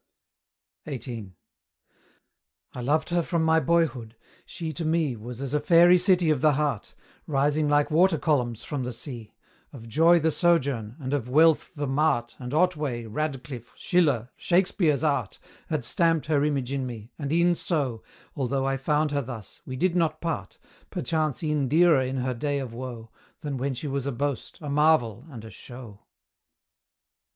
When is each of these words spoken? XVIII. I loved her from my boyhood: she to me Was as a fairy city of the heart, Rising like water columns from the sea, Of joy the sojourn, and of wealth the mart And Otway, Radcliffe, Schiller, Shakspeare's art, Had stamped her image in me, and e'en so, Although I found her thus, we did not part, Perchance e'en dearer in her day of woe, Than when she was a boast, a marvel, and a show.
XVIII. 0.89 1.35
I 2.73 2.81
loved 2.81 3.09
her 3.09 3.21
from 3.21 3.43
my 3.43 3.59
boyhood: 3.59 4.15
she 4.47 4.73
to 4.73 4.83
me 4.83 5.15
Was 5.15 5.41
as 5.41 5.53
a 5.53 5.59
fairy 5.59 5.99
city 5.99 6.31
of 6.31 6.41
the 6.41 6.53
heart, 6.53 6.95
Rising 7.27 7.69
like 7.69 7.91
water 7.91 8.17
columns 8.17 8.63
from 8.63 8.83
the 8.83 8.93
sea, 8.93 9.35
Of 9.71 9.87
joy 9.87 10.17
the 10.19 10.31
sojourn, 10.31 10.95
and 10.99 11.13
of 11.13 11.29
wealth 11.29 11.75
the 11.75 11.85
mart 11.85 12.35
And 12.39 12.51
Otway, 12.51 13.05
Radcliffe, 13.05 13.73
Schiller, 13.75 14.31
Shakspeare's 14.37 15.03
art, 15.03 15.37
Had 15.69 15.85
stamped 15.85 16.25
her 16.25 16.43
image 16.43 16.73
in 16.73 16.87
me, 16.87 17.11
and 17.19 17.31
e'en 17.31 17.53
so, 17.53 18.01
Although 18.35 18.65
I 18.65 18.77
found 18.77 19.11
her 19.11 19.21
thus, 19.21 19.61
we 19.67 19.75
did 19.75 19.95
not 19.95 20.19
part, 20.19 20.57
Perchance 20.89 21.43
e'en 21.43 21.67
dearer 21.67 22.01
in 22.01 22.17
her 22.17 22.33
day 22.33 22.57
of 22.57 22.73
woe, 22.73 23.11
Than 23.41 23.57
when 23.57 23.75
she 23.75 23.87
was 23.87 24.07
a 24.07 24.11
boast, 24.11 24.57
a 24.61 24.69
marvel, 24.71 25.27
and 25.29 25.45
a 25.45 25.51
show. 25.51 26.07